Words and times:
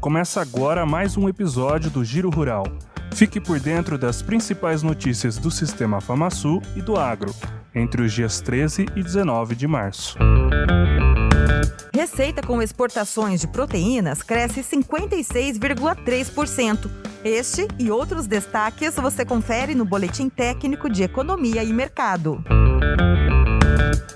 Começa 0.00 0.40
agora 0.40 0.84
mais 0.86 1.18
um 1.18 1.28
episódio 1.28 1.90
do 1.90 2.02
Giro 2.02 2.30
Rural. 2.30 2.64
Fique 3.12 3.38
por 3.38 3.60
dentro 3.60 3.98
das 3.98 4.22
principais 4.22 4.82
notícias 4.82 5.36
do 5.36 5.50
Sistema 5.50 6.00
FamaSul 6.00 6.62
e 6.74 6.80
do 6.80 6.96
agro, 6.96 7.34
entre 7.74 8.00
os 8.00 8.10
dias 8.10 8.40
13 8.40 8.86
e 8.96 9.02
19 9.02 9.54
de 9.54 9.66
março. 9.66 10.16
Receita 11.92 12.40
com 12.40 12.62
exportações 12.62 13.42
de 13.42 13.48
proteínas 13.48 14.22
cresce 14.22 14.62
56,3%. 14.62 16.90
Este 17.22 17.68
e 17.78 17.90
outros 17.90 18.26
destaques 18.26 18.94
você 18.94 19.26
confere 19.26 19.74
no 19.74 19.84
Boletim 19.84 20.30
Técnico 20.30 20.88
de 20.88 21.02
Economia 21.02 21.62
e 21.62 21.74
Mercado. 21.74 22.42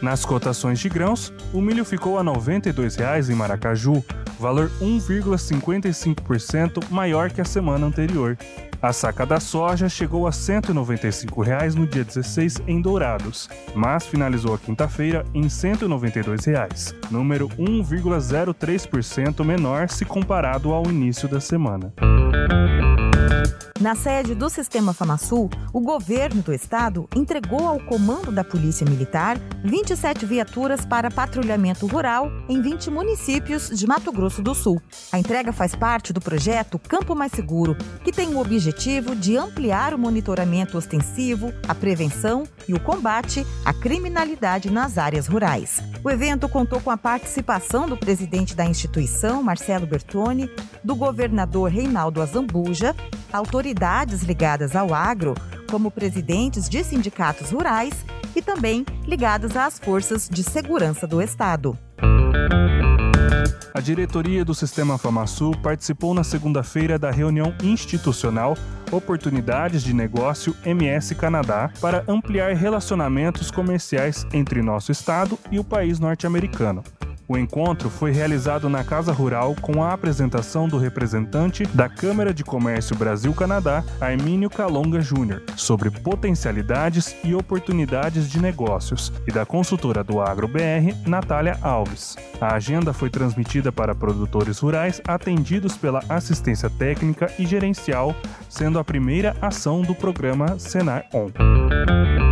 Nas 0.00 0.24
cotações 0.24 0.78
de 0.78 0.88
grãos, 0.88 1.32
o 1.52 1.60
milho 1.60 1.84
ficou 1.84 2.16
a 2.16 2.22
R$ 2.22 2.28
92,00 2.28 3.30
em 3.30 3.34
Maracaju, 3.34 4.04
valor 4.38 4.70
1,55% 4.80 6.88
maior 6.90 7.28
que 7.30 7.40
a 7.40 7.44
semana 7.44 7.86
anterior. 7.86 8.38
A 8.80 8.92
saca 8.92 9.26
da 9.26 9.40
soja 9.40 9.88
chegou 9.88 10.28
a 10.28 10.30
R$ 10.30 10.36
195,00 10.36 11.74
no 11.74 11.84
dia 11.86 12.04
16 12.04 12.62
em 12.68 12.80
Dourados, 12.80 13.50
mas 13.74 14.06
finalizou 14.06 14.54
a 14.54 14.58
quinta-feira 14.58 15.26
em 15.34 15.42
R$ 15.42 15.48
192,00, 15.48 16.94
número 17.10 17.48
1,03% 17.48 19.44
menor 19.44 19.88
se 19.88 20.04
comparado 20.04 20.72
ao 20.72 20.86
início 20.86 21.26
da 21.26 21.40
semana. 21.40 21.92
Na 23.78 23.94
sede 23.94 24.34
do 24.34 24.48
Sistema 24.48 24.94
FamaSul, 24.94 25.50
o 25.70 25.80
governo 25.80 26.40
do 26.40 26.50
estado 26.50 27.06
entregou 27.14 27.68
ao 27.68 27.78
comando 27.78 28.32
da 28.32 28.42
Polícia 28.42 28.86
Militar 28.88 29.38
27 29.62 30.24
viaturas 30.24 30.86
para 30.86 31.10
patrulhamento 31.10 31.86
rural 31.86 32.30
em 32.48 32.62
20 32.62 32.90
municípios 32.90 33.68
de 33.68 33.86
Mato 33.86 34.10
Grosso 34.10 34.40
do 34.40 34.54
Sul. 34.54 34.80
A 35.12 35.18
entrega 35.18 35.52
faz 35.52 35.76
parte 35.76 36.10
do 36.10 36.22
projeto 36.22 36.78
Campo 36.78 37.14
Mais 37.14 37.32
Seguro, 37.32 37.76
que 38.02 38.10
tem 38.10 38.28
o 38.34 38.38
objetivo 38.38 39.14
de 39.14 39.36
ampliar 39.36 39.92
o 39.92 39.98
monitoramento 39.98 40.78
ostensivo, 40.78 41.52
a 41.68 41.74
prevenção 41.74 42.44
e 42.66 42.72
o 42.72 42.80
combate 42.80 43.46
à 43.62 43.74
criminalidade 43.74 44.70
nas 44.70 44.96
áreas 44.96 45.26
rurais. 45.26 45.82
O 46.02 46.10
evento 46.10 46.48
contou 46.48 46.80
com 46.80 46.90
a 46.90 46.96
participação 46.96 47.86
do 47.86 47.96
presidente 47.96 48.54
da 48.54 48.64
instituição, 48.64 49.42
Marcelo 49.42 49.86
Bertoni, 49.86 50.50
do 50.82 50.94
governador 50.94 51.70
Reinaldo 51.70 52.22
Azambuja, 52.22 52.94
autoridades 53.36 54.22
ligadas 54.22 54.74
ao 54.74 54.92
agro, 54.92 55.34
como 55.70 55.90
presidentes 55.90 56.68
de 56.68 56.82
sindicatos 56.82 57.50
rurais 57.50 57.92
e 58.34 58.42
também 58.42 58.84
ligados 59.06 59.56
às 59.56 59.78
forças 59.78 60.28
de 60.28 60.42
segurança 60.42 61.06
do 61.06 61.20
Estado. 61.22 61.78
A 63.76 63.80
diretoria 63.80 64.42
do 64.42 64.54
Sistema 64.54 64.96
FamaSul 64.96 65.54
participou 65.58 66.14
na 66.14 66.24
segunda-feira 66.24 66.98
da 66.98 67.10
reunião 67.10 67.54
institucional 67.62 68.56
Oportunidades 68.90 69.82
de 69.82 69.92
Negócio 69.92 70.56
MS 70.64 71.14
Canadá 71.14 71.70
para 71.78 72.02
ampliar 72.08 72.54
relacionamentos 72.54 73.50
comerciais 73.50 74.26
entre 74.32 74.62
nosso 74.62 74.90
estado 74.92 75.38
e 75.50 75.58
o 75.58 75.64
país 75.64 75.98
norte-americano. 75.98 76.82
O 77.28 77.36
encontro 77.36 77.90
foi 77.90 78.12
realizado 78.12 78.68
na 78.68 78.84
Casa 78.84 79.12
Rural 79.12 79.56
com 79.60 79.82
a 79.82 79.92
apresentação 79.92 80.68
do 80.68 80.78
representante 80.78 81.64
da 81.66 81.88
Câmara 81.88 82.32
de 82.32 82.44
Comércio 82.44 82.94
Brasil-Canadá, 82.96 83.84
Armínio 84.00 84.48
Calonga 84.48 85.00
Júnior, 85.00 85.42
sobre 85.56 85.90
potencialidades 85.90 87.16
e 87.24 87.34
oportunidades 87.34 88.30
de 88.30 88.40
negócios, 88.40 89.12
e 89.26 89.32
da 89.32 89.44
consultora 89.44 90.04
do 90.04 90.20
Agro 90.20 90.46
BR, 90.46 90.94
Natália 91.04 91.58
Alves. 91.62 92.16
A 92.40 92.54
agenda 92.54 92.92
foi 92.92 93.10
transmitida 93.10 93.72
para 93.72 93.94
produtores 93.94 94.58
rurais 94.60 95.00
atendidos 95.06 95.76
pela 95.76 96.02
assistência 96.08 96.70
técnica 96.70 97.32
e 97.38 97.46
gerencial, 97.46 98.14
sendo 98.48 98.78
a 98.78 98.84
primeira 98.84 99.36
ação 99.42 99.82
do 99.82 99.94
programa 99.94 100.58
Senar 100.58 101.06
On. 101.12 102.25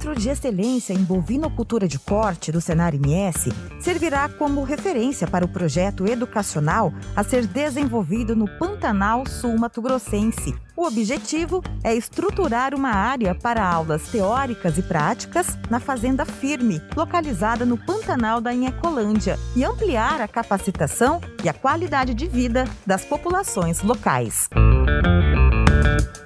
Centro 0.00 0.18
de 0.18 0.30
Excelência 0.30 0.94
em 0.94 1.04
Bovinocultura 1.04 1.86
de 1.86 1.98
Corte 1.98 2.50
do 2.50 2.58
Senar 2.58 2.94
MS 2.94 3.52
servirá 3.78 4.30
como 4.30 4.64
referência 4.64 5.26
para 5.26 5.44
o 5.44 5.48
projeto 5.48 6.06
educacional 6.06 6.90
a 7.14 7.22
ser 7.22 7.46
desenvolvido 7.46 8.34
no 8.34 8.48
Pantanal 8.58 9.26
Sul 9.26 9.58
Mato 9.58 9.82
Grossense. 9.82 10.54
O 10.74 10.86
objetivo 10.86 11.62
é 11.84 11.94
estruturar 11.94 12.74
uma 12.74 12.88
área 12.88 13.34
para 13.34 13.62
aulas 13.62 14.08
teóricas 14.08 14.78
e 14.78 14.82
práticas 14.82 15.58
na 15.68 15.78
Fazenda 15.78 16.24
Firme, 16.24 16.80
localizada 16.96 17.66
no 17.66 17.76
Pantanal 17.76 18.40
da 18.40 18.54
Inhecolândia, 18.54 19.38
e 19.54 19.62
ampliar 19.62 20.22
a 20.22 20.26
capacitação 20.26 21.20
e 21.44 21.48
a 21.50 21.52
qualidade 21.52 22.14
de 22.14 22.26
vida 22.26 22.64
das 22.86 23.04
populações 23.04 23.82
locais. 23.82 24.48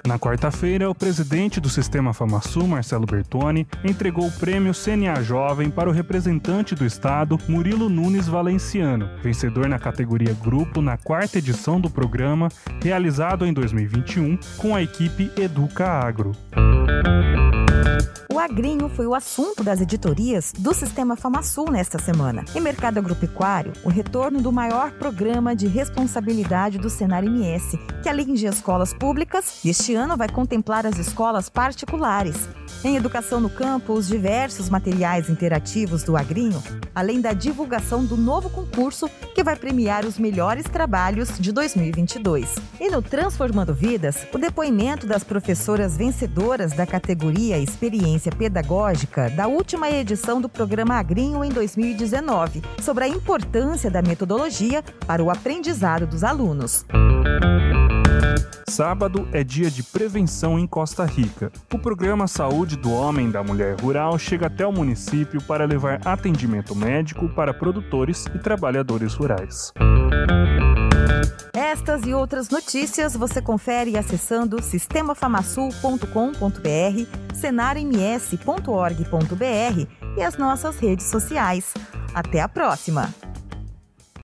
Na 0.05 0.19
quarta-feira, 0.19 0.87
o 0.87 0.93
presidente 0.93 1.59
do 1.59 1.67
Sistema 1.67 2.13
FamaSul, 2.13 2.67
Marcelo 2.67 3.07
Bertoni, 3.07 3.67
entregou 3.83 4.27
o 4.27 4.31
prêmio 4.31 4.71
CNA 4.71 5.23
Jovem 5.23 5.71
para 5.71 5.89
o 5.89 5.91
representante 5.91 6.75
do 6.75 6.85
Estado, 6.85 7.39
Murilo 7.47 7.89
Nunes 7.89 8.27
Valenciano, 8.27 9.09
vencedor 9.23 9.67
na 9.67 9.79
categoria 9.79 10.35
Grupo 10.43 10.79
na 10.79 10.95
quarta 10.95 11.39
edição 11.39 11.81
do 11.81 11.89
programa, 11.89 12.49
realizado 12.83 13.47
em 13.47 13.53
2021 13.53 14.37
com 14.57 14.75
a 14.75 14.83
equipe 14.83 15.31
Educa 15.35 15.87
Agro. 15.87 16.33
O 18.35 18.39
agrinho 18.39 18.89
foi 18.89 19.07
o 19.07 19.15
assunto 19.15 19.63
das 19.63 19.79
editorias 19.79 20.51
do 20.59 20.73
Sistema 20.73 21.15
FamaSul 21.15 21.71
nesta 21.71 21.97
semana. 21.97 22.43
Em 22.53 22.59
mercado 22.59 22.97
agropecuário, 22.97 23.71
o 23.81 23.87
retorno 23.87 24.41
do 24.41 24.51
maior 24.51 24.91
programa 24.91 25.55
de 25.55 25.67
responsabilidade 25.67 26.77
do 26.77 26.89
Senar 26.89 27.23
MS, 27.23 27.79
que 28.03 28.09
além 28.09 28.33
de 28.33 28.45
escolas 28.45 28.93
públicas, 28.93 29.61
este 29.63 29.95
ano 29.95 30.17
vai 30.17 30.27
contemplar 30.27 30.85
as 30.85 30.99
escolas 30.99 31.47
particulares. 31.47 32.35
Em 32.83 32.97
educação 32.97 33.39
no 33.39 33.49
campo, 33.49 33.93
os 33.93 34.05
diversos 34.05 34.69
materiais 34.69 35.29
interativos 35.29 36.03
do 36.03 36.17
agrinho, 36.17 36.61
além 36.93 37.21
da 37.21 37.31
divulgação 37.31 38.03
do 38.03 38.17
novo 38.17 38.49
concurso 38.49 39.09
que 39.35 39.43
vai 39.43 39.57
premiar 39.57 40.05
os 40.05 40.17
melhores 40.17 40.63
trabalhos 40.63 41.37
de 41.37 41.51
2022. 41.51 42.55
E 42.79 42.89
no 42.89 43.01
Transformando 43.01 43.73
Vidas, 43.73 44.25
o 44.33 44.37
depoimento 44.37 45.05
das 45.05 45.25
professoras 45.25 45.97
vencedoras 45.97 46.71
da 46.71 46.87
categoria 46.87 47.59
Experiência 47.59 48.31
Pedagógica 48.31 49.29
da 49.29 49.45
última 49.45 49.91
edição 49.91 50.39
do 50.39 50.47
programa 50.47 50.95
Agrinho 50.95 51.43
em 51.43 51.49
2019, 51.49 52.61
sobre 52.81 53.03
a 53.03 53.07
importância 53.09 53.91
da 53.91 54.01
metodologia 54.01 54.81
para 55.05 55.21
o 55.21 55.29
aprendizado 55.29 56.07
dos 56.07 56.23
alunos. 56.23 56.85
Sábado 58.75 59.27
é 59.31 59.41
dia 59.41 59.71
de 59.71 59.81
prevenção 59.81 60.59
em 60.59 60.67
Costa 60.67 61.05
Rica. 61.05 61.49
O 61.73 61.79
programa 61.79 62.27
Saúde 62.27 62.75
do 62.75 62.91
Homem 62.91 63.29
e 63.29 63.31
da 63.31 63.41
Mulher 63.41 63.79
Rural 63.79 64.19
chega 64.19 64.47
até 64.47 64.67
o 64.67 64.73
município 64.73 65.41
para 65.41 65.63
levar 65.63 66.05
atendimento 66.05 66.75
médico 66.75 67.29
para 67.29 67.53
produtores 67.53 68.25
e 68.35 68.37
trabalhadores 68.37 69.13
rurais. 69.13 69.71
Estas 71.53 72.05
e 72.05 72.13
outras 72.13 72.49
notícias 72.49 73.15
você 73.15 73.41
confere 73.41 73.97
acessando 73.97 74.61
sistemafamassul.com.br, 74.61 77.33
senarms.org.br 77.33 80.17
e 80.17 80.21
as 80.21 80.37
nossas 80.37 80.77
redes 80.79 81.05
sociais. 81.05 81.73
Até 82.13 82.41
a 82.41 82.49
próxima! 82.49 83.09